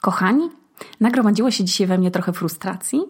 [0.00, 0.50] Kochani,
[1.00, 3.00] nagromadziło się dzisiaj we mnie trochę frustracji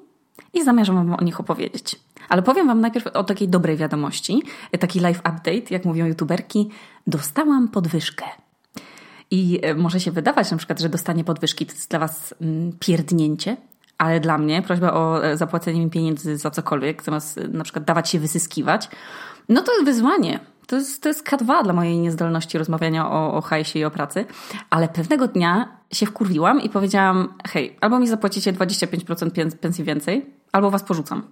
[0.52, 2.00] i zamierzam Wam o nich opowiedzieć.
[2.28, 4.42] Ale powiem Wam najpierw o takiej dobrej wiadomości,
[4.80, 6.70] taki live update, jak mówią youtuberki.
[7.06, 8.24] Dostałam podwyżkę.
[9.30, 12.72] I e, może się wydawać na przykład, że dostanie podwyżki to jest dla Was mm,
[12.80, 13.56] pierdnięcie,
[13.98, 17.84] ale dla mnie prośba o e, zapłacenie mi pieniędzy za cokolwiek, zamiast e, na przykład
[17.84, 18.88] dawać się wyzyskiwać,
[19.48, 20.40] no to jest wyzwanie.
[20.66, 24.26] To jest, to jest K2 dla mojej niezdolności rozmawiania o, o hajsie i o pracy.
[24.70, 30.70] Ale pewnego dnia się wkurwiłam i powiedziałam, hej, albo mi zapłacicie 25% pensji więcej, albo
[30.70, 31.22] was porzucam.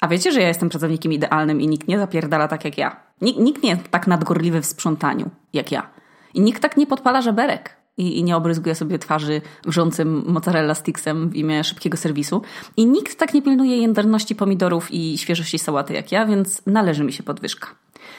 [0.00, 3.00] A wiecie, że ja jestem pracownikiem idealnym i nikt nie zapierdala tak jak ja.
[3.20, 5.90] Nikt, nikt nie jest tak nadgorliwy w sprzątaniu jak ja.
[6.34, 11.30] I nikt tak nie podpala żeberek i, i nie obryzguje sobie twarzy wrzącym mozzarella sticksem
[11.30, 12.42] w imię szybkiego serwisu.
[12.76, 17.12] I nikt tak nie pilnuje jędrności pomidorów i świeżości sałaty jak ja, więc należy mi
[17.12, 17.68] się podwyżka.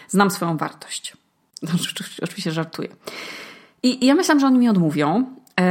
[0.08, 1.18] Znam swoją wartość.
[2.24, 2.90] Oczywiście żartuję.
[3.84, 5.26] I, I ja myślałam, że oni mi odmówią,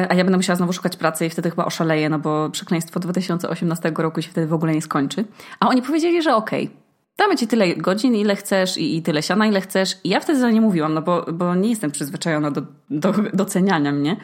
[0.08, 3.92] a ja będę musiała znowu szukać pracy i wtedy chyba oszaleję, no bo przekleństwo 2018
[3.96, 5.24] roku się wtedy w ogóle nie skończy.
[5.60, 6.76] A oni powiedzieli, że okej, okay,
[7.18, 9.96] damy ci tyle godzin, ile chcesz i, i tyle siana, ile chcesz.
[10.04, 13.92] I ja wtedy za nie mówiłam, no bo, bo nie jestem przyzwyczajona do, do doceniania
[13.92, 14.16] mnie.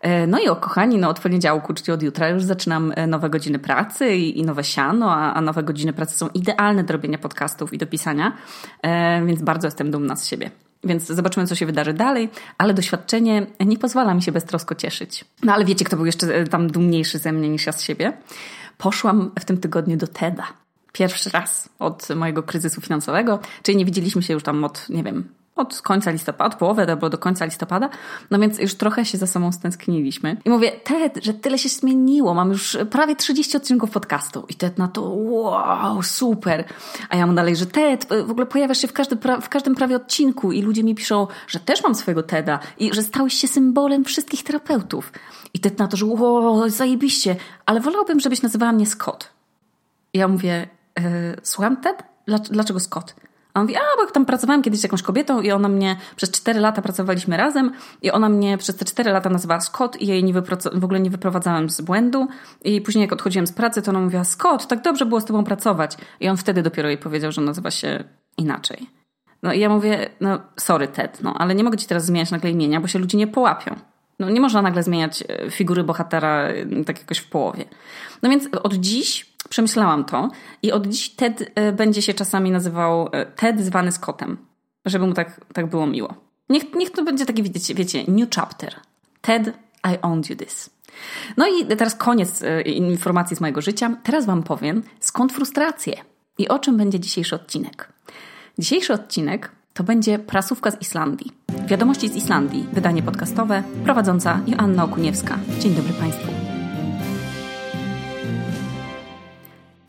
[0.00, 3.30] E, no i o kochani, no od poniedziałku, czyli od jutra już zaczynam e, nowe
[3.30, 7.18] godziny pracy i, i nowe siano, a, a, nowe godziny pracy są idealne do robienia
[7.18, 8.32] podcastów i do pisania,
[8.82, 10.50] e, więc bardzo jestem dumna z siebie.
[10.86, 15.24] Więc zobaczymy, co się wydarzy dalej, ale doświadczenie nie pozwala mi się beztrosko cieszyć.
[15.42, 18.12] No ale wiecie, kto był jeszcze tam dumniejszy ze mnie niż ja z siebie?
[18.78, 20.46] Poszłam w tym tygodniu do TEDa
[20.92, 25.28] pierwszy raz od mojego kryzysu finansowego, czyli nie widzieliśmy się już tam od, nie wiem,
[25.56, 27.88] od końca listopada, od połowy albo do końca listopada,
[28.30, 30.36] no więc już trochę się za sobą stęskniliśmy.
[30.44, 34.44] I mówię, Ted, że tyle się zmieniło, mam już prawie 30 odcinków podcastu.
[34.48, 36.64] I Ted na to, wow, super.
[37.08, 39.96] A ja mu dalej, że Ted, w ogóle pojawiasz się w, każdy, w każdym prawie
[39.96, 44.04] odcinku i ludzie mi piszą, że też mam swojego Teda i że stałeś się symbolem
[44.04, 45.12] wszystkich terapeutów.
[45.54, 49.30] I Ted na to, że wow, zajebiście, ale wolałbym, żebyś nazywała mnie Scott.
[50.12, 51.04] I ja mówię, yy,
[51.42, 52.02] słucham Ted?
[52.50, 53.14] Dlaczego Scott?
[53.56, 56.30] A on mówi, a bo tam pracowałem kiedyś z jakąś kobietą i ona mnie, przez
[56.30, 57.72] cztery lata pracowaliśmy razem
[58.02, 60.32] i ona mnie przez te cztery lata nazywała Scott i jej nie
[60.74, 62.28] w ogóle nie wyprowadzałem z błędu
[62.64, 65.44] i później jak odchodziłem z pracy, to ona mówiła, Scott, tak dobrze było z tobą
[65.44, 65.96] pracować.
[66.20, 68.04] I on wtedy dopiero jej powiedział, że nazywa się
[68.38, 68.86] inaczej.
[69.42, 72.50] No i ja mówię, no sorry Ted, no ale nie mogę ci teraz zmieniać nagle
[72.50, 73.76] imienia, bo się ludzie nie połapią.
[74.18, 77.64] No nie można nagle zmieniać e, figury bohatera e, tak jakoś w połowie.
[78.22, 80.30] No więc od dziś przemyślałam to
[80.62, 84.36] i od dziś Ted e, będzie się czasami nazywał Ted zwany Scottem,
[84.84, 86.14] żeby mu tak, tak było miło.
[86.48, 88.74] Niech, niech to będzie taki, wiecie, wiecie, new chapter.
[89.20, 89.52] Ted,
[89.94, 90.70] I owned you this.
[91.36, 93.96] No i teraz koniec informacji z mojego życia.
[94.02, 95.94] Teraz Wam powiem, skąd frustracje
[96.38, 97.92] i o czym będzie dzisiejszy odcinek.
[98.58, 101.32] Dzisiejszy odcinek to będzie prasówka z Islandii.
[101.66, 105.38] Wiadomości z Islandii, wydanie podcastowe, prowadząca Joanna Okuniewska.
[105.58, 106.45] Dzień dobry Państwu.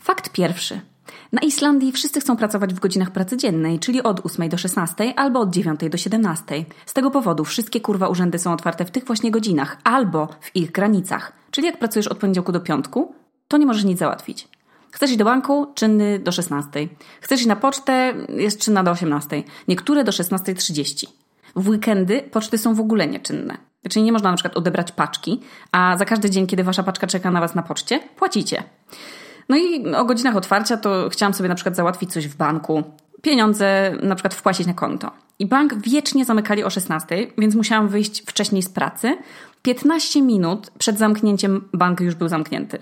[0.08, 0.82] Fakt pierwszy.
[1.32, 5.40] Na Islandii wszyscy chcą pracować w godzinach pracy dziennej, czyli od 8 do 16 albo
[5.40, 6.66] od 9 do 17.
[6.86, 10.72] Z tego powodu wszystkie kurwa urzędy są otwarte w tych właśnie godzinach albo w ich
[10.72, 11.34] granicach.
[11.52, 13.16] Czyli jak pracujesz od poniedziałku do piątku,
[13.48, 14.48] to nie możesz nic załatwić.
[14.92, 15.72] Chcesz iść do banku?
[15.76, 16.88] Czynny do 16.
[17.22, 18.14] Chcesz iść na pocztę?
[18.30, 19.44] Jest czynna do 18.
[19.68, 21.08] Niektóre do 16.30.
[21.56, 23.58] W weekendy poczty są w ogóle nieczynne.
[23.90, 25.42] Czyli nie można na przykład odebrać paczki,
[25.72, 28.64] a za każdy dzień, kiedy wasza paczka czeka na was na poczcie, płacicie.
[29.50, 32.84] No i o godzinach otwarcia to chciałam sobie na przykład załatwić coś w banku,
[33.22, 35.12] pieniądze na przykład wpłacić na konto.
[35.40, 39.18] I bank wiecznie zamykali o 16, więc musiałam wyjść wcześniej z pracy.
[39.62, 42.80] 15 minut przed zamknięciem bank już był zamknięty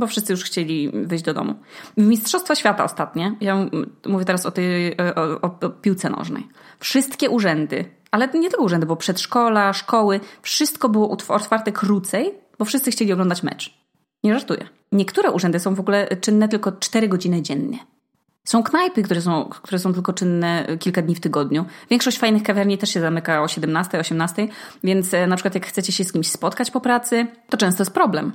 [0.00, 1.54] bo wszyscy już chcieli wyjść do domu.
[1.96, 3.66] Mistrzostwa Świata ostatnie, ja
[4.06, 6.48] mówię teraz o, tej, o, o, o piłce nożnej.
[6.78, 12.90] Wszystkie urzędy, ale nie tylko urzędy, bo przedszkola, szkoły, wszystko było otwarte krócej, bo wszyscy
[12.90, 13.85] chcieli oglądać mecz.
[14.26, 14.68] Nie żartuję.
[14.92, 17.78] Niektóre urzędy są w ogóle czynne tylko 4 godziny dziennie.
[18.44, 21.64] Są knajpy, które są, które są tylko czynne kilka dni w tygodniu.
[21.90, 24.48] Większość fajnych kawiarni też się zamyka o 17, 18,
[24.84, 27.92] więc e, na przykład jak chcecie się z kimś spotkać po pracy, to często jest
[27.92, 28.32] problem.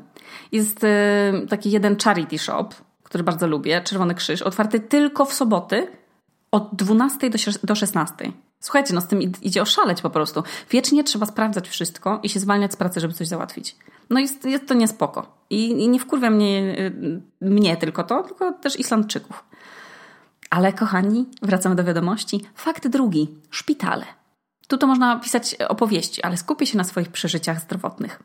[0.51, 2.69] Jest e, taki jeden charity shop,
[3.03, 5.87] który bardzo lubię, Czerwony Krzyż, otwarty tylko w soboty
[6.51, 7.29] od 12
[7.63, 8.31] do 16.
[8.59, 10.43] Słuchajcie, no z tym idzie oszaleć po prostu.
[10.69, 13.75] Wiecznie trzeba sprawdzać wszystko i się zwalniać z pracy, żeby coś załatwić.
[14.11, 15.37] No jest, jest to niespoko.
[15.49, 16.75] I, I nie wkurwia mnie,
[17.41, 19.43] e, mnie tylko to, tylko też Islandczyków.
[20.49, 22.41] Ale kochani, wracamy do wiadomości.
[22.55, 23.27] Fakt drugi.
[23.49, 24.05] Szpitale.
[24.67, 28.23] Tu to można pisać opowieści, ale skupię się na swoich przeżyciach zdrowotnych.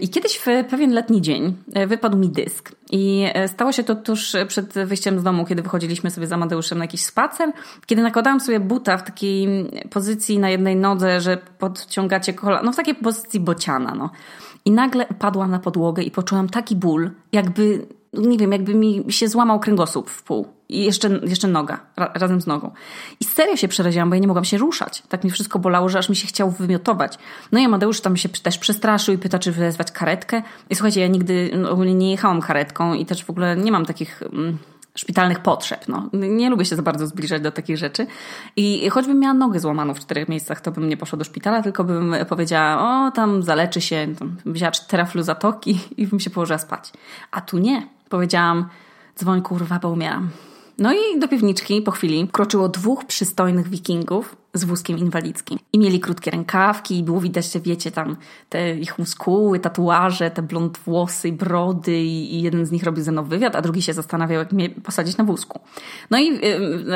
[0.00, 2.72] I kiedyś w pewien letni dzień y, wypadł mi dysk.
[2.90, 6.78] I y, stało się to tuż przed wyjściem z domu, kiedy wychodziliśmy sobie z Amadeuszem
[6.78, 7.52] na jakiś spacer,
[7.86, 9.48] kiedy nakładałam sobie buta w takiej
[9.90, 14.10] pozycji na jednej nodze, że podciągacie kolana, no w takiej pozycji bociana, no.
[14.64, 19.28] I nagle padłam na podłogę i poczułam taki ból, jakby, nie wiem, jakby mi się
[19.28, 20.48] złamał kręgosłup w pół.
[20.68, 22.70] I jeszcze, jeszcze noga, ra, razem z nogą.
[23.20, 25.02] I serio się przeraziłam, bo ja nie mogłam się ruszać.
[25.08, 27.18] Tak mi wszystko bolało, że aż mi się chciało wymiotować.
[27.52, 30.42] No i Amadeusz tam się też przestraszył i pyta, czy wezwać karetkę.
[30.70, 33.86] I słuchajcie, ja nigdy no, ogólnie nie jechałam karetką i też w ogóle nie mam
[33.86, 34.22] takich...
[34.22, 34.58] Mm,
[34.94, 35.88] szpitalnych potrzeb.
[35.88, 36.08] No.
[36.12, 38.06] Nie lubię się za bardzo zbliżać do takich rzeczy.
[38.56, 41.84] I choćbym miała nogę złamaną w czterech miejscach, to bym nie poszła do szpitala, tylko
[41.84, 46.92] bym powiedziała, o tam zaleczy się, tam wzięła cztery zatoki i bym się położyła spać.
[47.30, 47.88] A tu nie.
[48.12, 48.68] Powiedziałam,
[49.18, 50.30] dzwoń kurwa, bo umieram.
[50.78, 55.58] No i do piwniczki po chwili kroczyło dwóch przystojnych wikingów z wózkiem inwalidzkim.
[55.72, 58.16] I mieli krótkie rękawki i było widać, że wiecie, tam
[58.48, 63.12] te ich muskuły, tatuaże, te blond włosy brody i, i jeden z nich robił ze
[63.12, 65.60] mną wywiad, a drugi się zastanawiał, jak mnie posadzić na wózku.
[66.10, 66.46] No i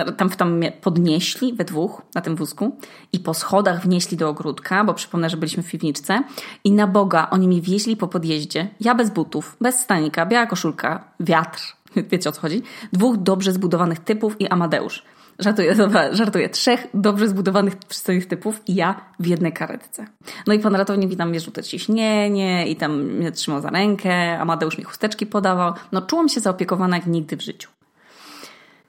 [0.08, 2.76] y, tam, tam mnie podnieśli we dwóch na tym wózku
[3.12, 6.22] i po schodach wnieśli do ogródka, bo przypomnę, że byliśmy w piwniczce
[6.64, 11.04] i na Boga oni mi wieźli po podjeździe, ja bez butów, bez stanika, biała koszulka,
[11.20, 11.76] wiatr,
[12.10, 12.62] wiecie o co chodzi,
[12.92, 15.15] dwóch dobrze zbudowanych typów i Amadeusz.
[15.38, 16.48] Żartuję, dobra, żartuję.
[16.48, 20.06] Trzech dobrze zbudowanych, przystojnych typów i ja w jednej karetce.
[20.46, 24.38] No i pan ratownik mi tam mierzył to ciśnienie i tam mnie trzymał za rękę,
[24.38, 25.72] Amadeusz mi chusteczki podawał.
[25.92, 27.70] No czułam się zaopiekowana jak nigdy w życiu.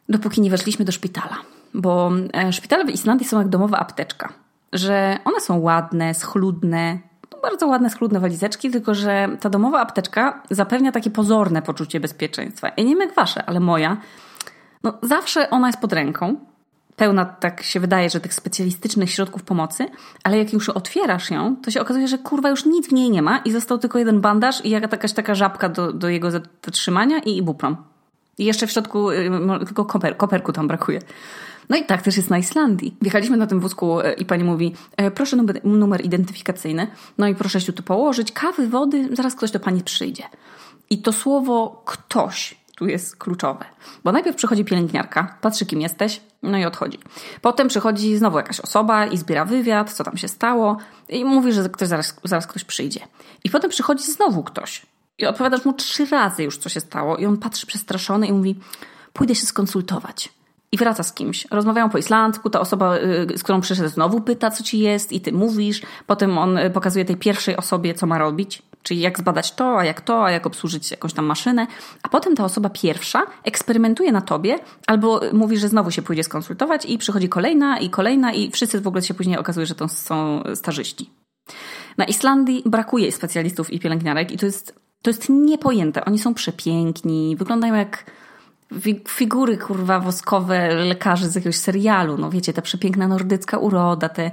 [0.10, 1.38] Dopóki nie weszliśmy do szpitala.
[1.74, 4.34] Bo e, szpitale w Islandii są jak domowa apteczka.
[4.74, 7.00] Że one są ładne, schludne,
[7.32, 12.70] no bardzo ładne, schludne walizeczki, tylko że ta domowa apteczka zapewnia takie pozorne poczucie bezpieczeństwa.
[12.70, 13.98] I nie wiem jak wasze, ale moja
[14.84, 16.36] no, zawsze ona jest pod ręką,
[16.98, 19.86] pełna, tak się wydaje, że tych specjalistycznych środków pomocy,
[20.24, 23.22] ale jak już otwierasz ją, to się okazuje, że kurwa już nic w niej nie
[23.22, 27.38] ma i został tylko jeden bandaż i jakaś taka żabka do, do jego zatrzymania i
[27.38, 27.78] ibuprom.
[28.38, 29.30] I jeszcze w środku y,
[29.66, 31.00] tylko koper, koperku tam brakuje.
[31.70, 32.96] No i tak też jest na Islandii.
[33.02, 36.88] Wjechaliśmy na tym wózku y, i pani mówi, e, proszę numer, numer identyfikacyjny,
[37.18, 40.24] no i proszę się tu położyć, kawy, wody, zaraz ktoś do pani przyjdzie.
[40.90, 43.66] I to słowo ktoś tu jest kluczowe.
[44.04, 47.00] Bo najpierw przychodzi pielęgniarka, patrzy kim jesteś, no i odchodzi.
[47.42, 50.78] Potem przychodzi znowu jakaś osoba i zbiera wywiad, co tam się stało
[51.10, 53.00] i mówi, że ktoś zaraz, zaraz ktoś przyjdzie.
[53.44, 54.86] I potem przychodzi znowu ktoś
[55.18, 58.56] i odpowiadasz mu trzy razy już, co się stało i on patrzy przestraszony i mówi,
[59.14, 60.30] pójdę się skonsultować.
[60.72, 61.48] I wraca z kimś.
[61.52, 65.22] Rozmawiają po islandzku, ta osoba, y, z którą przyszedł, znowu pyta, co ci jest, i
[65.22, 65.82] ty mówisz.
[66.08, 68.62] Potem on y, pokazuje tej pierwszej osobie, co ma robić.
[68.88, 71.68] Czyli jak zbadać to, a jak to, a jak obsłużyć jakąś tam maszynę.
[72.04, 76.86] A potem ta osoba pierwsza eksperymentuje na tobie, albo mówi, że znowu się pójdzie skonsultować,
[76.86, 80.44] i przychodzi kolejna i kolejna, i wszyscy w ogóle się później okazuje, że to są
[80.56, 81.10] starzyści.
[81.98, 86.06] Na Islandii brakuje specjalistów i pielęgniarek, i to jest, to jest niepojęte.
[86.06, 88.12] Oni są przepiękni, wyglądają jak
[89.08, 92.18] figury kurwa woskowe lekarzy z jakiegoś serialu.
[92.18, 94.32] No wiecie, ta przepiękna nordycka uroda, te,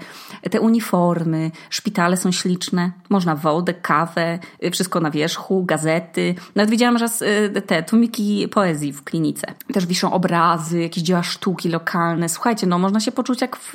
[0.50, 6.34] te uniformy, szpitale są śliczne, można wodę, kawę, y, wszystko na wierzchu, gazety.
[6.54, 9.46] Nawet widziałam raz y, te tomiki poezji w klinice.
[9.72, 12.28] Też wiszą obrazy, jakieś dzieła sztuki lokalne.
[12.28, 13.72] Słuchajcie, no można się poczuć jak w,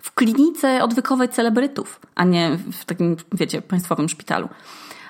[0.00, 4.48] w klinice odwykowej celebrytów, a nie w takim, wiecie, państwowym szpitalu.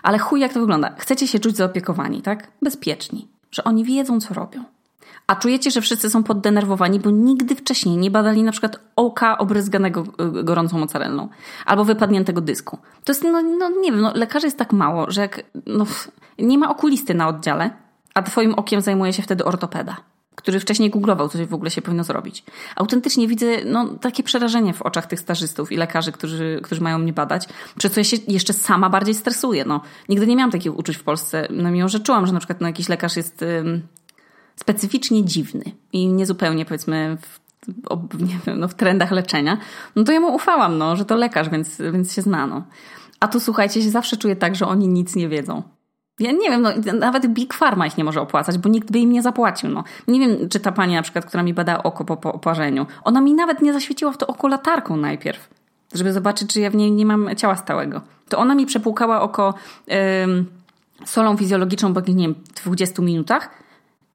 [0.03, 0.95] Ale chuj jak to wygląda.
[0.99, 2.49] Chcecie się czuć zaopiekowani, tak?
[2.63, 3.29] Bezpieczni.
[3.51, 4.76] Że oni wiedzą, co robią
[5.27, 10.05] a czujecie, że wszyscy są poddenerwowani, bo nigdy wcześniej nie badali na przykład oka obryzganego
[10.41, 11.29] y, gorącą mozzarellą
[11.67, 12.79] albo wypadniętego dysku.
[13.05, 15.87] To jest, no, no nie wiem, no, lekarzy jest tak mało, że jak no,
[16.39, 17.71] nie ma okulisty na oddziale,
[18.15, 19.97] a twoim okiem zajmuje się wtedy ortopeda,
[20.35, 22.45] który wcześniej googlował, co w ogóle się powinno zrobić.
[22.77, 27.13] Autentycznie widzę no, takie przerażenie w oczach tych stażystów i lekarzy, którzy, którzy mają mnie
[27.13, 27.49] badać,
[27.79, 29.65] przez co ja się jeszcze sama bardziej stresuję.
[29.65, 32.61] No, nigdy nie miałam takich uczuć w Polsce, no, mimo że czułam, że na przykład
[32.61, 33.45] no, jakiś lekarz jest
[34.61, 37.41] specyficznie dziwny i niezupełnie powiedzmy w,
[38.21, 39.59] nie wiem, no, w trendach leczenia,
[39.97, 42.63] no to ja mu ufałam, no, że to lekarz, więc, więc się znano.
[43.21, 45.63] A tu słuchajcie, się zawsze czuję tak, że oni nic nie wiedzą.
[46.21, 49.13] Ja nie wiem, no, nawet Big Pharma ich nie może opłacać, bo nikt by im
[49.13, 49.71] nie zapłacił.
[49.71, 49.85] No.
[50.09, 53.21] Nie wiem, czy ta pani na przykład, która mi bada oko po, po oparzeniu, ona
[53.21, 55.49] mi nawet nie zaświeciła w to oko latarką najpierw,
[55.95, 58.01] żeby zobaczyć, czy ja w niej nie mam ciała stałego.
[58.29, 59.55] To ona mi przepłukała oko
[60.25, 60.47] ym,
[61.05, 62.35] solą fizjologiczną po, nie wiem,
[62.65, 63.51] 20 minutach,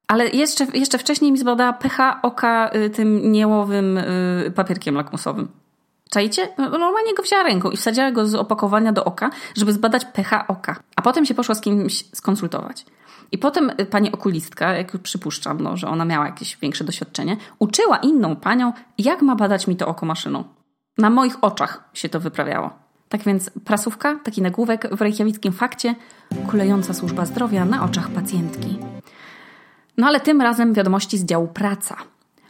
[0.06, 5.48] ale jeszcze, jeszcze wcześniej mi zbadała pH oka y, tym niełowym y, papierkiem lakmusowym.
[6.10, 6.48] Czajcie?
[6.58, 10.44] No, normalnie go wzięła ręką i wsadziła go z opakowania do oka, żeby zbadać pH
[10.48, 10.76] oka.
[10.96, 12.86] A potem się poszła z kimś skonsultować.
[13.32, 17.96] I potem y, pani okulistka, jak przypuszczam, no, że ona miała jakieś większe doświadczenie, uczyła
[17.96, 20.44] inną panią, jak ma badać mi to oko maszyną.
[20.98, 22.70] Na moich oczach się to wyprawiało.
[23.08, 25.94] Tak więc prasówka, taki nagłówek w reykjawickim fakcie,
[26.50, 28.78] kulejąca służba zdrowia na oczach pacjentki.
[29.96, 31.96] No ale tym razem wiadomości z działu praca.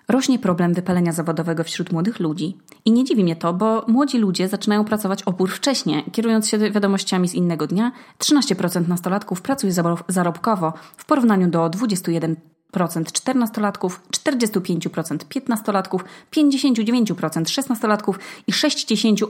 [0.09, 2.59] Rośnie problem wypalenia zawodowego wśród młodych ludzi.
[2.85, 6.05] I nie dziwi mnie to, bo młodzi ludzie zaczynają pracować opór wcześniej.
[6.13, 9.73] Kierując się wiadomościami z innego dnia, 13% nastolatków pracuje
[10.09, 12.37] zarobkowo w porównaniu do 21%
[12.75, 16.01] 14-latków, 45% 15-latków,
[16.37, 18.15] 59% 16-latków
[18.47, 19.27] i 68%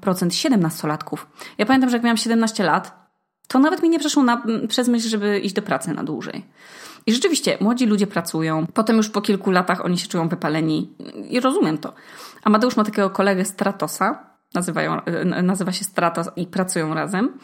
[0.00, 1.18] 17-latków.
[1.58, 3.06] Ja pamiętam, że jak miałam 17 lat,
[3.48, 6.44] to nawet mi nie przeszło na, przez myśl, żeby iść do pracy na dłużej.
[7.06, 10.92] I rzeczywiście, młodzi ludzie pracują, potem już po kilku latach oni się czują wypaleni
[11.30, 11.92] i rozumiem to.
[12.44, 15.00] Amadeusz ma takiego kolegę Stratosa, nazywają,
[15.42, 17.38] nazywa się Stratos i pracują razem.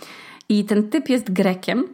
[0.49, 1.85] I ten typ jest Grekiem,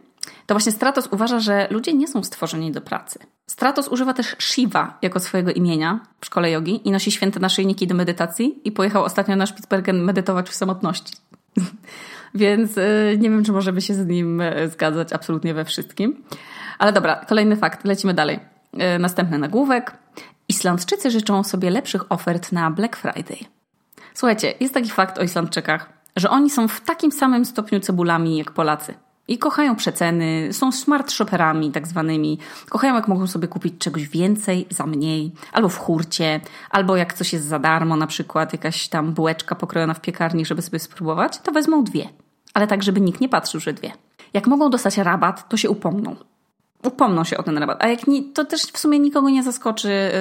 [0.45, 3.19] to właśnie Stratos uważa, że ludzie nie są stworzeni do pracy.
[3.47, 7.95] Stratos używa też Shiva jako swojego imienia w szkole jogi i nosi święte naszyjniki do
[7.95, 11.13] medytacji i pojechał ostatnio na Spitsbergen medytować w samotności.
[12.35, 16.23] Więc y, nie wiem, czy możemy się z nim y, zgadzać absolutnie we wszystkim.
[16.79, 18.39] Ale dobra, kolejny fakt, lecimy dalej.
[18.95, 19.93] Y, następny nagłówek.
[20.47, 23.37] Islandczycy życzą sobie lepszych ofert na Black Friday.
[24.13, 28.51] Słuchajcie, jest taki fakt o Islandczykach, że oni są w takim samym stopniu cebulami jak
[28.51, 28.93] Polacy.
[29.27, 32.39] I kochają przeceny, są smart shopperami tak zwanymi.
[32.69, 37.33] Kochają jak mogą sobie kupić czegoś więcej za mniej, albo w hurcie, albo jak coś
[37.33, 41.51] jest za darmo, na przykład jakaś tam bułeczka pokrojona w piekarni, żeby sobie spróbować, to
[41.51, 42.09] wezmą dwie.
[42.53, 43.91] Ale tak, żeby nikt nie patrzył, że dwie.
[44.33, 46.15] Jak mogą dostać rabat, to się upomną.
[46.83, 47.83] Upomną się o ten rabat.
[47.83, 50.11] A jak nie, to też w sumie nikogo nie zaskoczy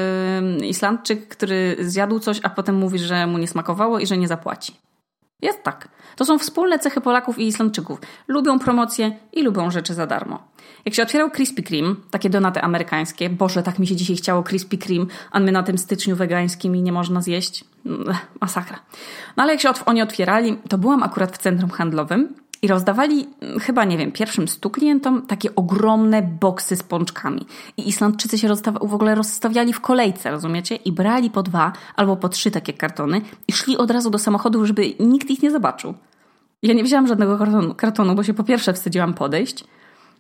[0.59, 4.29] yy, Islandczyk, który zjadł coś, a potem mówi, że mu nie smakowało i że nie
[4.29, 4.75] zapłaci.
[5.43, 5.89] Jest tak.
[6.17, 8.01] To są wspólne cechy Polaków i Islandczyków.
[8.29, 10.43] Lubią promocje i lubią rzeczy za darmo.
[10.85, 14.79] Jak się otwierał Krispy Kreme, takie donaty amerykańskie, Boże, tak mi się dzisiaj chciało Krispy
[14.79, 17.65] Kreme, a my na tym styczniu wegańskim i nie można zjeść.
[18.41, 18.79] Masakra.
[19.37, 23.61] No ale jak się oni otwierali, to byłam akurat w centrum handlowym i rozdawali, mm,
[23.61, 27.47] chyba nie wiem, pierwszym stu klientom takie ogromne boksy z pączkami.
[27.77, 28.49] I Islandczycy się
[28.83, 30.77] w ogóle rozstawiali w kolejce, rozumiecie?
[30.77, 34.67] I brali po dwa albo po trzy takie kartony i szli od razu do samochodu,
[34.67, 35.95] żeby nikt ich nie zobaczył.
[36.63, 39.65] Ja nie wzięłam żadnego kartonu, kartonu bo się po pierwsze wstydziłam podejść,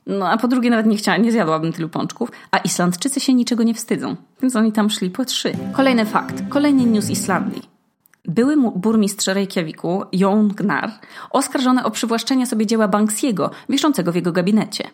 [0.06, 3.62] no a po drugie nawet nie chciałam, nie zjadłabym tylu pączków, a Islandczycy się niczego
[3.62, 5.52] nie wstydzą, więc oni tam szli po trzy.
[5.72, 7.77] Kolejny fakt, kolejny news Islandii.
[8.28, 10.90] Były burmistrz Reykjaviku, Jon Gnar,
[11.30, 14.84] oskarżony o przywłaszczenie sobie dzieła Banksiego, wiszącego w jego gabinecie.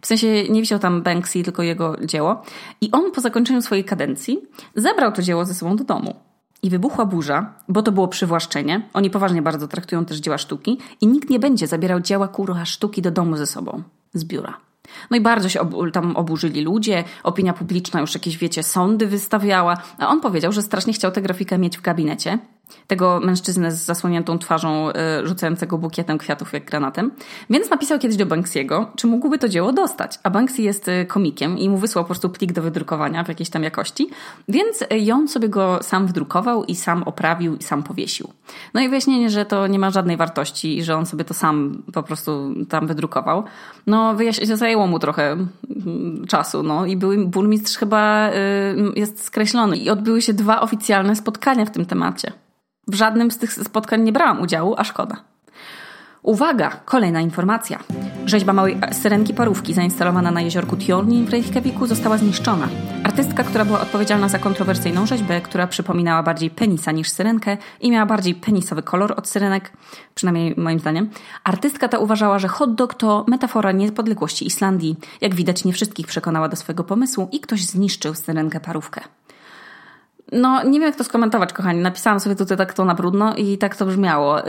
[0.00, 2.42] W sensie nie wisiał tam Banksy, tylko jego dzieło.
[2.80, 4.38] I on po zakończeniu swojej kadencji
[4.76, 6.14] zabrał to dzieło ze sobą do domu.
[6.62, 8.88] I wybuchła burza, bo to było przywłaszczenie.
[8.92, 13.02] Oni poważnie bardzo traktują też dzieła sztuki i nikt nie będzie zabierał dzieła kurwa sztuki
[13.02, 13.82] do domu ze sobą,
[14.14, 14.56] z biura.
[15.10, 19.76] No i bardzo się ob tam oburzyli ludzie, opinia publiczna już jakieś, wiecie, sądy wystawiała,
[19.98, 22.38] a on powiedział, że strasznie chciał tę grafikę mieć w gabinecie,
[22.86, 27.10] tego mężczyznę z zasłoniętą twarzą, y, rzucającego bukietem kwiatów jak granatem.
[27.50, 30.18] Więc napisał kiedyś do Banksiego, czy mógłby to dzieło dostać.
[30.22, 33.50] A Banksy jest y, komikiem i mu wysłał po prostu plik do wydrukowania w jakiejś
[33.50, 34.10] tam jakości.
[34.48, 38.30] Więc y, on sobie go sam wydrukował i sam oprawił i sam powiesił.
[38.74, 41.82] No i wyjaśnienie, że to nie ma żadnej wartości i że on sobie to sam
[41.92, 43.44] po prostu tam wydrukował.
[43.86, 48.30] No wyjaśnienie zajęło mu trochę mm, czasu, no i był burmistrz chyba
[48.96, 52.32] jest skreślony i odbyły się dwa oficjalne spotkania w tym temacie.
[52.88, 55.16] W żadnym z tych spotkań nie brałam udziału, a szkoda.
[56.24, 56.70] Uwaga!
[56.84, 57.78] Kolejna informacja.
[58.26, 62.68] Rzeźba małej syrenki parówki zainstalowana na jeziorku Tjorni w Reykjaviku została zniszczona.
[63.04, 68.06] Artystka, która była odpowiedzialna za kontrowersyjną rzeźbę, która przypominała bardziej penisa niż syrenkę i miała
[68.06, 69.72] bardziej penisowy kolor od syrenek,
[70.14, 71.10] przynajmniej moim zdaniem,
[71.44, 74.96] artystka ta uważała, że hot dog to metafora niepodległości Islandii.
[75.20, 79.00] Jak widać, nie wszystkich przekonała do swojego pomysłu i ktoś zniszczył syrenkę parówkę.
[80.32, 81.80] No, nie wiem jak to skomentować, kochani.
[81.80, 84.38] Napisałam sobie tutaj tak to na brudno i tak to brzmiało.
[84.38, 84.44] Yy,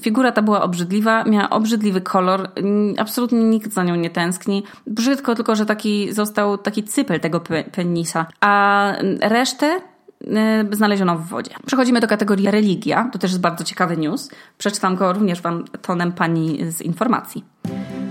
[0.00, 4.64] figura ta była obrzydliwa, miała obrzydliwy kolor, yy, absolutnie nikt za nią nie tęskni.
[4.86, 9.80] Brzydko tylko, że taki został taki cypel tego pe penisa, a resztę
[10.20, 10.36] yy,
[10.70, 11.50] znaleziono w wodzie.
[11.66, 13.08] Przechodzimy do kategorii religia.
[13.12, 14.30] To też jest bardzo ciekawy news.
[14.58, 17.44] Przeczytam go również wam tonem pani z informacji.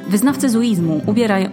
[0.08, 1.50] Wyznawcy zuizmu ubierają...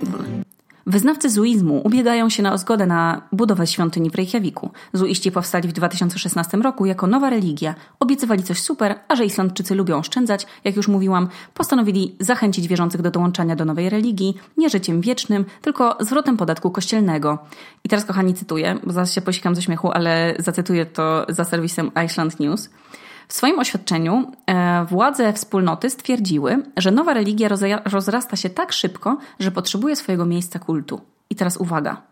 [0.90, 4.70] Wyznawcy zuizmu ubiegają się na zgodę na budowę świątyni w Reykjaviku.
[4.92, 7.75] Zuiści powstali w 2016 roku jako nowa religia.
[8.00, 13.11] Obiecywali coś super, a że Islandczycy lubią oszczędzać, jak już mówiłam, postanowili zachęcić wierzących do
[13.11, 17.38] dołączania do nowej religii, nie życiem wiecznym, tylko zwrotem podatku kościelnego.
[17.85, 21.90] I teraz, kochani, cytuję, bo zaraz się posikam ze śmiechu, ale zacytuję to za serwisem
[22.06, 22.70] Iceland News.
[23.31, 27.49] W swoim oświadczeniu e, władze wspólnoty stwierdziły, że nowa religia
[27.85, 31.01] rozrasta się tak szybko, że potrzebuje swojego miejsca kultu.
[31.31, 32.03] I teraz uwaga.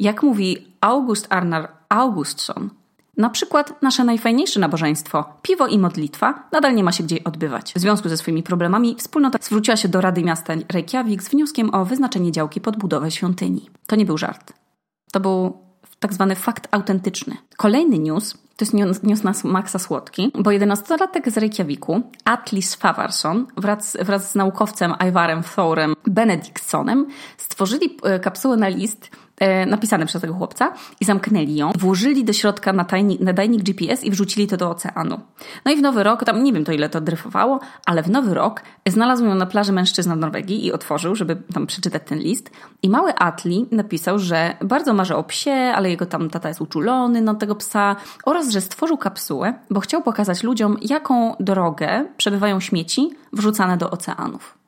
[0.00, 2.70] Jak mówi August Arnar Augustsson,
[3.16, 7.72] Na przykład nasze najfajniejsze nabożeństwo, piwo i modlitwa, nadal nie ma się gdzie odbywać.
[7.72, 11.84] W związku ze swoimi problemami wspólnota zwróciła się do Rady Miasta Reykjavik z wnioskiem o
[11.84, 13.70] wyznaczenie działki pod budowę świątyni.
[13.86, 14.52] To nie był żart.
[15.12, 15.63] To był
[16.04, 17.36] tak zwany fakt autentyczny.
[17.56, 23.46] Kolejny news to jest news, news na Maxa Słodki, bo 11-latek z Reykjaviku, Atlis Favarsson,
[23.56, 27.06] wraz, wraz z naukowcem Ivarem Thorem Benediktsonem,
[27.36, 29.10] stworzyli e, kapsułę na list
[29.66, 34.46] napisane przez tego chłopca i zamknęli ją, włożyli do środka nadajnik, nadajnik GPS i wrzucili
[34.46, 35.20] to do oceanu.
[35.64, 38.34] No i w nowy rok, tam nie wiem to ile to dryfowało, ale w nowy
[38.34, 42.50] rok znalazł ją na plaży mężczyzna w Norwegii i otworzył, żeby tam przeczytać ten list.
[42.82, 47.20] I mały Atli napisał, że bardzo marzy o psie, ale jego tam tata jest uczulony
[47.20, 53.10] na tego psa oraz, że stworzył kapsułę, bo chciał pokazać ludziom, jaką drogę przebywają śmieci
[53.32, 54.63] wrzucane do oceanów.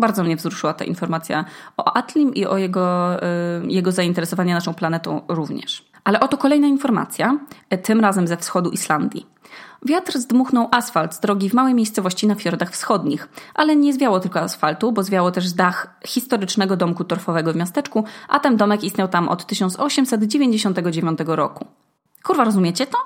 [0.00, 1.44] Bardzo mnie wzruszyła ta informacja
[1.76, 5.90] o Atlim i o jego, y, jego zainteresowanie naszą planetą również.
[6.04, 7.38] Ale oto kolejna informacja,
[7.70, 9.26] e, tym razem ze wschodu Islandii.
[9.86, 14.40] Wiatr zdmuchnął asfalt z drogi w małej miejscowości na fiordach wschodnich, ale nie zwiało tylko
[14.40, 19.28] asfaltu, bo zwiało też dach historycznego domku torfowego w miasteczku, a ten domek istniał tam
[19.28, 21.66] od 1899 roku.
[22.22, 22.98] Kurwa, rozumiecie to?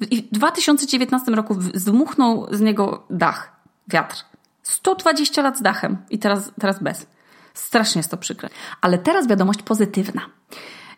[0.00, 3.52] W 2019 roku zdmuchnął z niego dach,
[3.88, 4.33] wiatr.
[4.64, 7.06] 120 lat z dachem i teraz, teraz bez.
[7.54, 8.48] Strasznie jest to przykre.
[8.80, 10.22] Ale teraz wiadomość pozytywna.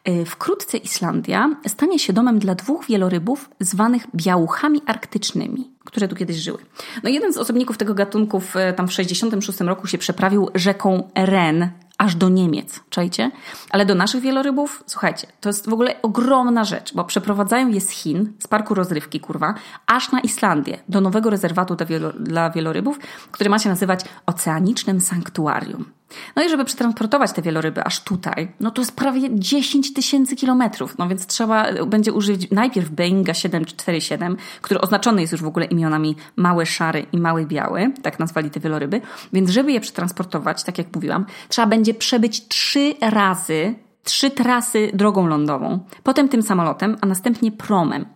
[0.08, 6.36] Y, wkrótce Islandia stanie się domem dla dwóch wielorybów zwanych białuchami arktycznymi, które tu kiedyś
[6.36, 6.58] żyły.
[7.02, 11.70] No jeden z osobników tego gatunku w, tam w 66 roku się przeprawił rzeką Ren
[11.98, 13.30] aż do Niemiec, czajcie?
[13.70, 17.90] Ale do naszych wielorybów, słuchajcie, to jest w ogóle ogromna rzecz, bo przeprowadzają je z
[17.90, 19.54] Chin, z parku rozrywki, kurwa,
[19.86, 22.98] aż na Islandię, do nowego rezerwatu dla, wielo, dla wielorybów,
[23.30, 25.96] który ma się nazywać Oceanicznym Sanktuarium.
[26.36, 30.98] No i żeby przetransportować te wieloryby aż tutaj, no to jest prawie 10 tysięcy kilometrów.
[30.98, 36.16] No więc trzeba będzie użyć najpierw Boeinga 747, który oznaczony jest już w ogóle imionami
[36.36, 39.00] mały szary i mały biały, tak nazwali te wieloryby.
[39.32, 43.74] Więc żeby je przetransportować, tak jak mówiłam, trzeba będzie przebyć trzy razy
[44.06, 48.06] trzy trasy drogą lądową, potem tym samolotem, a następnie promem.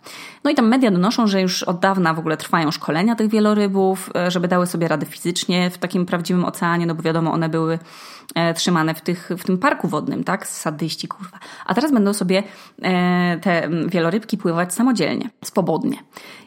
[0.43, 4.09] No i tam media donoszą, że już od dawna w ogóle trwają szkolenia tych wielorybów,
[4.15, 7.79] e, żeby dały sobie radę fizycznie w takim prawdziwym oceanie, no bo wiadomo, one były
[8.35, 10.47] e, trzymane w, tych, w tym parku wodnym, tak?
[10.47, 11.39] Sadyści, kurwa.
[11.65, 12.43] A teraz będą sobie
[12.81, 15.97] e, te wielorybki pływać samodzielnie, swobodnie.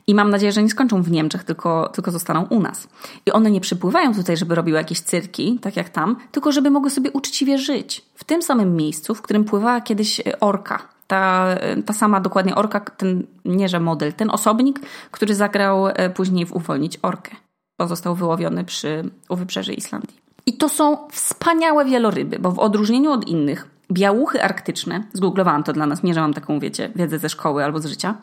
[0.07, 2.89] I mam nadzieję, że nie skończą w Niemczech, tylko, tylko zostaną u nas.
[3.27, 6.91] I one nie przypływają tutaj, żeby robiły jakieś cyrki, tak jak tam, tylko żeby mogły
[6.91, 8.05] sobie uczciwie żyć.
[8.15, 10.89] W tym samym miejscu, w którym pływała kiedyś orka.
[11.07, 11.47] Ta,
[11.87, 16.53] ta sama dokładnie orka, ten nie że model, ten osobnik, który zagrał e, później w
[16.53, 17.37] Uwolnić Orkę,
[17.79, 20.25] bo został wyłowiony przy, u wybrzeży Islandii.
[20.47, 25.87] I to są wspaniałe wieloryby, bo w odróżnieniu od innych, białuchy arktyczne, zgooglowałam to dla
[25.87, 28.15] nas, nie że mam taką, wiecie, wiedzę ze szkoły albo z życia,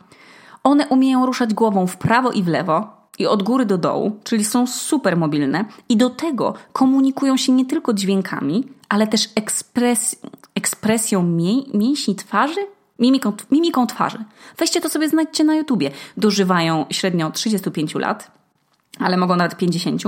[0.64, 4.46] one umieją ruszać głową w prawo i w lewo i od góry do dołu, czyli
[4.46, 10.16] są super mobilne i do tego komunikują się nie tylko dźwiękami, ale też ekspres,
[10.56, 12.60] ekspresją mię, mięśni twarzy,
[13.00, 14.24] mimiką, mimiką twarzy.
[14.58, 15.92] Weźcie to sobie znajdźcie na YouTubie.
[16.18, 18.32] Dożywają średnio 35 lat,
[19.00, 20.04] ale mogą nawet 50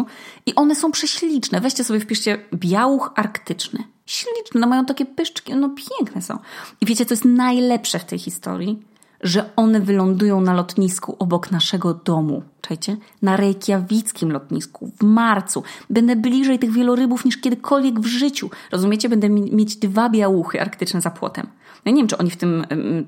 [0.45, 1.61] i one są prześliczne.
[1.61, 3.83] Weźcie sobie, wpiszcie białuch arktyczny.
[4.05, 6.37] Śliczne, no mają takie pyszczki, no piękne są.
[6.81, 8.92] I wiecie, co jest najlepsze w tej historii?
[9.23, 12.43] Że one wylądują na lotnisku obok naszego domu.
[12.61, 12.97] Czajcie?
[13.21, 15.63] Na Reykjavickim lotnisku w marcu.
[15.89, 18.49] Będę bliżej tych wielorybów niż kiedykolwiek w życiu.
[18.71, 19.09] Rozumiecie?
[19.09, 21.47] Będę mieć dwa białuchy arktyczne za płotem.
[21.85, 22.65] Ja nie wiem, czy oni w tym,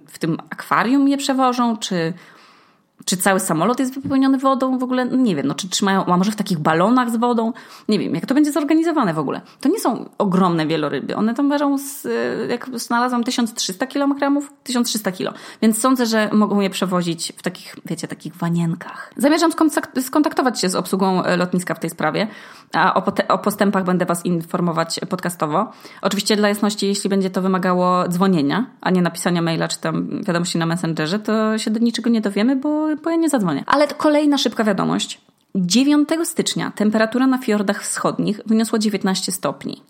[0.07, 2.13] w tym akwarium je przewożą, czy
[3.05, 5.05] czy cały samolot jest wypełniony wodą w ogóle?
[5.05, 7.53] No nie wiem, no czy trzymają, a może w takich balonach z wodą?
[7.89, 9.41] Nie wiem, jak to będzie zorganizowane w ogóle.
[9.61, 11.15] To nie są ogromne wieloryby.
[11.15, 12.07] One tam ważą, z,
[12.49, 15.39] jak znalazłam, 1300 kg, 1300 kg.
[15.61, 19.13] Więc sądzę, że mogą je przewozić w takich, wiecie, takich wanienkach.
[19.17, 19.51] Zamierzam
[20.01, 22.27] skontaktować się z obsługą e, lotniska w tej sprawie,
[22.73, 25.71] a o, o postępach będę Was informować podcastowo.
[26.01, 30.57] Oczywiście dla jasności, jeśli będzie to wymagało dzwonienia, a nie napisania maila czy tam wiadomości
[30.57, 33.63] na Messengerze, to się do niczego nie dowiemy, bo bo ja nie zadzwonię.
[33.67, 35.21] Ale kolejna szybka wiadomość.
[35.55, 39.81] 9 stycznia temperatura na fiordach wschodnich wyniosła 19 stopni.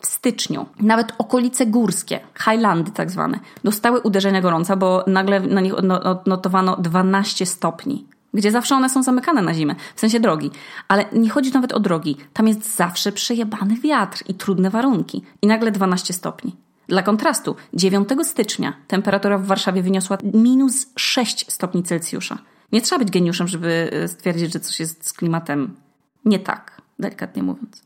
[0.00, 5.74] W styczniu nawet okolice górskie, Highlandy tak zwane, dostały uderzenia gorąca, bo nagle na nich
[5.74, 8.06] odnotowano 12 stopni.
[8.34, 10.50] Gdzie zawsze one są zamykane na zimę, w sensie drogi.
[10.88, 12.16] Ale nie chodzi nawet o drogi.
[12.32, 15.22] Tam jest zawsze przejebany wiatr i trudne warunki.
[15.42, 16.56] I nagle 12 stopni.
[16.88, 22.38] Dla kontrastu, 9 stycznia temperatura w Warszawie wyniosła minus 6 stopni Celsjusza.
[22.72, 25.76] Nie trzeba być geniuszem, żeby e, stwierdzić, że coś jest z klimatem
[26.24, 27.82] nie tak, delikatnie mówiąc.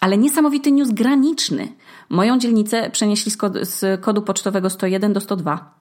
[0.00, 1.68] Ale niesamowity news graniczny.
[2.08, 5.74] Moją dzielnicę przenieśli z kodu, z kodu pocztowego 101 do 102.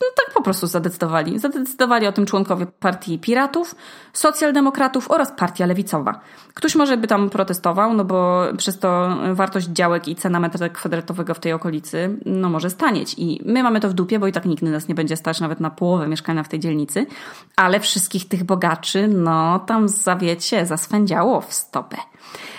[0.00, 1.38] No tak po prostu zadecydowali.
[1.38, 3.74] Zadecydowali o tym członkowie partii Piratów,
[4.12, 6.20] Socjaldemokratów oraz Partia Lewicowa.
[6.54, 11.34] Ktoś może by tam protestował, no bo przez to wartość działek i cena metra kwadratowego
[11.34, 13.14] w tej okolicy no może stanieć.
[13.18, 15.60] I my mamy to w dupie, bo i tak nikt nas nie będzie stać nawet
[15.60, 17.06] na połowę mieszkania w tej dzielnicy.
[17.56, 21.96] Ale wszystkich tych bogaczy, no tam zawiecie, zaswędziało w stopę.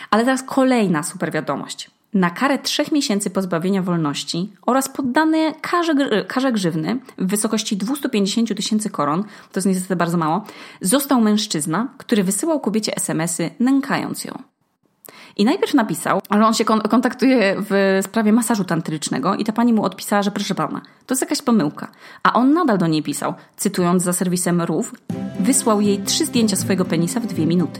[0.10, 5.94] Ale teraz kolejna super wiadomość na karę trzech miesięcy pozbawienia wolności oraz poddane karze,
[6.28, 10.46] karze grzywny w wysokości 250 tysięcy koron, to jest niestety bardzo mało,
[10.82, 14.44] został mężczyzna, który wysyłał kobiecie SMS-y, nękając ją.
[15.38, 19.84] I najpierw napisał, że on się kontaktuje w sprawie masażu tantrycznego i ta pani mu
[19.84, 21.88] odpisała, że proszę pana, to jest jakaś pomyłka.
[22.24, 24.94] A on nadal do niej pisał, cytując za serwisem RUF,
[25.40, 27.80] wysłał jej trzy zdjęcia swojego penisa w dwie minuty.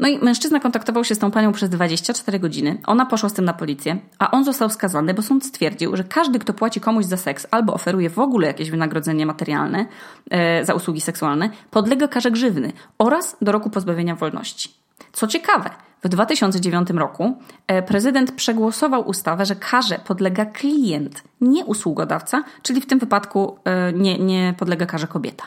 [0.00, 2.78] No i mężczyzna kontaktował się z tą panią przez 24 godziny.
[2.86, 6.38] Ona poszła z tym na policję, a on został skazany, bo sąd stwierdził, że każdy,
[6.38, 9.86] kto płaci komuś za seks albo oferuje w ogóle jakieś wynagrodzenie materialne
[10.30, 14.74] e, za usługi seksualne, podlega karze grzywny oraz do roku pozbawienia wolności.
[15.12, 15.70] Co ciekawe,
[16.04, 22.86] w 2009 roku e, prezydent przegłosował ustawę, że karze podlega klient, nie usługodawca, czyli w
[22.86, 25.44] tym wypadku e, nie, nie podlega karze kobieta.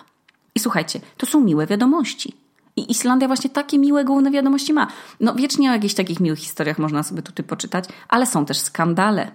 [0.56, 2.43] I słuchajcie, to są miłe wiadomości.
[2.76, 4.88] I Islandia właśnie takie miłe główne wiadomości ma.
[5.20, 9.32] No wiecznie o jakichś takich miłych historiach można sobie tutaj poczytać, ale są też skandale.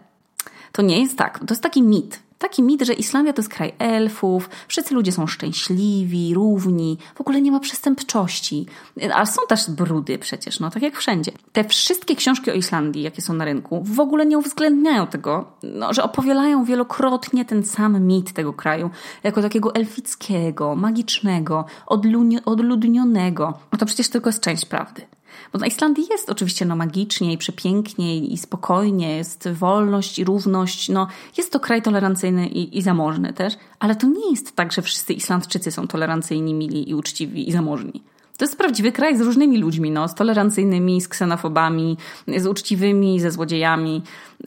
[0.73, 1.39] To nie jest tak.
[1.39, 5.27] To jest taki mit taki mit, że Islandia to jest kraj elfów, wszyscy ludzie są
[5.27, 8.67] szczęśliwi, równi, w ogóle nie ma przestępczości.
[9.15, 11.33] Ale są też brudy przecież, no tak jak wszędzie.
[11.53, 15.95] Te wszystkie książki o Islandii, jakie są na rynku, w ogóle nie uwzględniają tego, no,
[15.95, 18.91] że opowiadają wielokrotnie ten sam mit tego kraju,
[19.23, 21.65] jako takiego elfickiego, magicznego,
[22.45, 23.59] odludnionego.
[23.73, 25.03] No to przecież tylko jest część prawdy.
[25.53, 30.89] Bo na Islandii jest oczywiście no, magicznie i przepięknie i spokojnie, jest wolność i równość.
[30.89, 31.07] No,
[31.39, 35.13] jest to kraj tolerancyjny i, i zamożny też, ale to nie jest tak, że wszyscy
[35.13, 38.03] Islandczycy są tolerancyjni, mili i uczciwi i zamożni.
[38.39, 41.97] To jest prawdziwy kraj z różnymi ludźmi, no, z tolerancyjnymi, z ksenofobami,
[42.37, 44.03] z uczciwymi, ze złodziejami.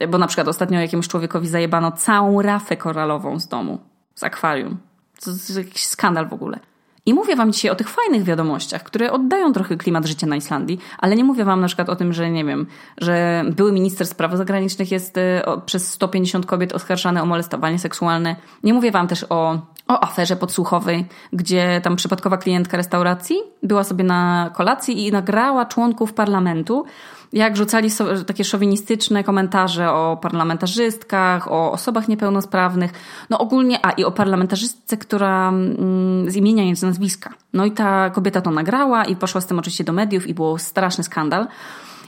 [0.08, 3.78] Bo na przykład ostatnio jakiemuś człowiekowi zajebano całą rafę koralową z domu,
[4.14, 4.78] z akwarium.
[5.24, 6.60] To jest jakiś skandal w ogóle.
[7.06, 10.78] I mówię Wam dzisiaj o tych fajnych wiadomościach, które oddają trochę klimat życia na Islandii,
[10.98, 12.66] ale nie mówię Wam na przykład o tym, że nie wiem,
[12.98, 18.36] że były minister spraw zagranicznych jest y, przez 150 kobiet oskarżany o molestowanie seksualne.
[18.62, 24.04] Nie mówię Wam też o, o aferze podsłuchowej, gdzie tam przypadkowa klientka restauracji była sobie
[24.04, 26.84] na kolacji i nagrała członków parlamentu,
[27.32, 32.92] jak rzucali so, takie szowinistyczne komentarze o parlamentarzystkach, o osobach niepełnosprawnych,
[33.30, 37.30] no ogólnie, a i o parlamentarzystce, która mm, z imienia z nazwiska.
[37.52, 40.58] No i ta kobieta to nagrała i poszła z tym oczywiście do mediów i był
[40.58, 41.46] straszny skandal.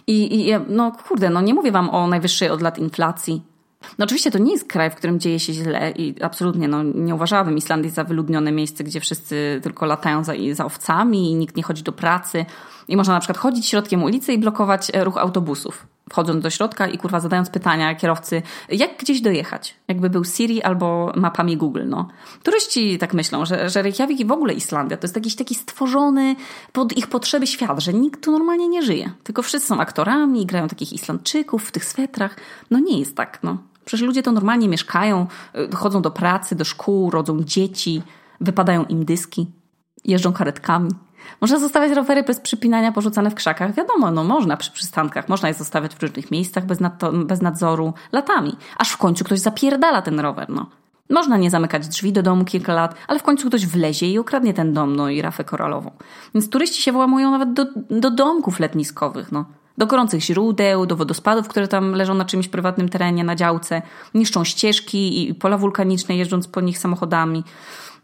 [0.06, 3.42] I, i no kurde, no nie mówię wam o najwyższej od lat inflacji,
[3.98, 7.14] no oczywiście to nie jest kraj, w którym dzieje się źle i absolutnie no, nie
[7.14, 11.62] uważałabym Islandii za wyludnione miejsce, gdzie wszyscy tylko latają za, za owcami i nikt nie
[11.62, 12.46] chodzi do pracy.
[12.88, 15.86] I można na przykład chodzić środkiem ulicy i blokować e, ruch autobusów.
[16.10, 19.74] Wchodząc do środka i kurwa zadając pytania kierowcy, jak gdzieś dojechać?
[19.88, 22.08] Jakby był Siri albo mapami Google, no.
[22.42, 26.36] Turyści tak myślą, że, że Reykjavik i w ogóle Islandia to jest jakiś taki stworzony
[26.72, 29.10] pod ich potrzeby świat, że nikt tu normalnie nie żyje.
[29.22, 32.36] Tylko wszyscy są aktorami grają takich Islandczyków w tych swetrach.
[32.70, 33.58] No nie jest tak, no.
[33.84, 35.26] Przecież ludzie to normalnie mieszkają,
[35.72, 38.02] y, chodzą do pracy, do szkół, rodzą dzieci,
[38.40, 39.46] wypadają im dyski,
[40.04, 40.90] jeżdżą karetkami.
[41.40, 43.74] Można zostawiać rowery bez przypinania porzucane w krzakach.
[43.74, 46.78] Wiadomo, no można przy przystankach, można je zostawiać w różnych miejscach bez,
[47.24, 48.56] bez nadzoru latami.
[48.78, 50.66] Aż w końcu ktoś zapierdala ten rower, no.
[51.10, 54.54] Można nie zamykać drzwi do domu kilka lat, ale w końcu ktoś wlezie i ukradnie
[54.54, 55.90] ten dom, no i rafę koralową.
[56.34, 59.44] Więc turyści się włamują nawet do, do domków letniskowych, no
[59.78, 63.82] do gorących źródeł, do wodospadów, które tam leżą na czymś prywatnym terenie, na działce,
[64.14, 67.44] niszczą ścieżki i pola wulkaniczne, jeżdżąc po nich samochodami.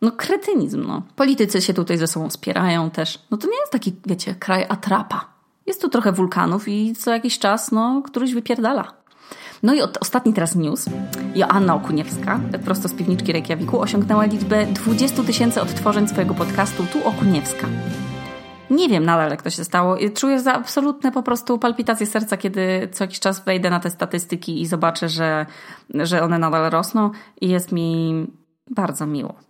[0.02, 1.02] No kretynizm, no.
[1.16, 3.18] Politycy się tutaj ze sobą wspierają też.
[3.30, 5.28] No to nie jest taki, wiecie, kraj atrapa.
[5.66, 9.00] Jest tu trochę wulkanów i co jakiś czas, no, któryś wypierdala.
[9.62, 10.86] No i ostatni teraz news.
[11.34, 17.66] Joanna Okuniewska, prosto z piwniczki Reykjaviku, osiągnęła liczbę 20 tysięcy odtworzeń swojego podcastu Tu Okuniewska.
[18.70, 19.96] Nie wiem nadal, jak to się stało.
[20.14, 24.60] Czuję za absolutne po prostu palpitacje serca, kiedy co jakiś czas wejdę na te statystyki
[24.60, 25.46] i zobaczę, że,
[25.94, 27.10] że one nadal rosną
[27.40, 28.26] i jest mi
[28.70, 29.49] bardzo miło.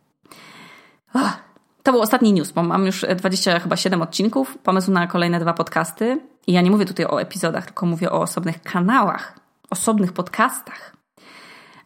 [1.82, 5.52] To był ostatni news, bo mam już 20 chyba 7 odcinków, pomysł na kolejne dwa
[5.52, 6.20] podcasty.
[6.46, 9.38] I ja nie mówię tutaj o epizodach, tylko mówię o osobnych kanałach,
[9.70, 10.96] osobnych podcastach.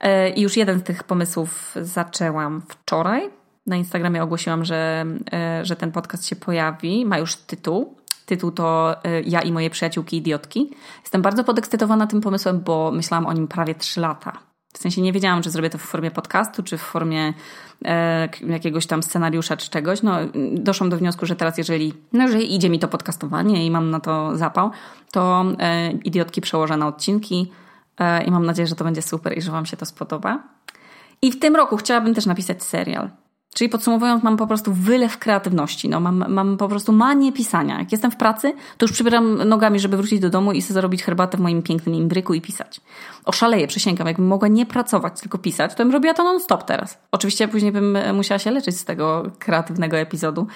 [0.01, 3.31] E, I już jeden z tych pomysłów zaczęłam wczoraj,
[3.67, 7.07] na Instagramie ogłosiłam, że, e, że ten podcast się pojawi.
[7.07, 7.97] Ma już tytuł.
[8.27, 10.71] Tytuł to e, Ja i moje przyjaciółki idiotki.
[11.03, 14.33] Jestem bardzo podekscytowana tym pomysłem, bo myślałam o nim prawie 3 lata.
[14.75, 17.35] W sensie nie wiedziałam, czy zrobię to w formie podcastu, czy w formie
[17.85, 20.03] e, jakiegoś tam scenariusza, czy czegoś.
[20.03, 20.17] No,
[20.53, 24.01] doszłam do wniosku, że teraz, jeżeli, no, jeżeli idzie mi to podcastowanie i mam na
[24.01, 24.71] to zapał,
[25.13, 27.53] to e, idiotki przełożę na odcinki
[27.99, 30.43] e, i mam nadzieję, że to będzie super i że Wam się to spodoba.
[31.23, 33.11] I w tym roku chciałabym też napisać serial.
[33.55, 35.89] Czyli podsumowując, mam po prostu wylew kreatywności.
[35.89, 37.79] No, mam, mam po prostu manię pisania.
[37.79, 41.03] Jak jestem w pracy, to już przybieram nogami, żeby wrócić do domu i sobie zarobić
[41.03, 42.81] herbatę w moim pięknym imbryku i pisać.
[43.25, 44.07] Oszaleję, przysięgam.
[44.07, 46.99] Jakbym mogła nie pracować, tylko pisać, to bym robiła to non-stop teraz.
[47.13, 50.47] Oczywiście później bym musiała się leczyć z tego kreatywnego epizodu,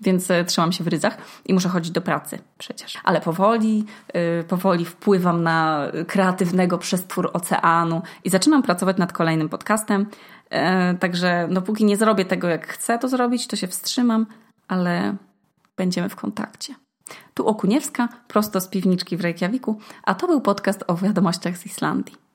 [0.00, 2.98] więc e, trzymam się w ryzach i muszę chodzić do pracy przecież.
[3.04, 10.06] Ale powoli, yy, powoli wpływam na kreatywnego przestwór oceanu i zaczynam pracować nad kolejnym podcastem.
[10.50, 14.26] E, także no póki nie zrobię tego, jak chcę to zrobić, to się wstrzymam,
[14.68, 15.16] ale
[15.76, 16.74] będziemy w kontakcie.
[17.34, 22.25] Tu Okuniewska, prosto z piwniczki w Reykjaviku, a to był podcast o wiadomościach z Islandii.